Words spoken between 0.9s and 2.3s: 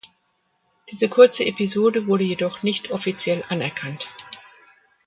kurze Episode wurde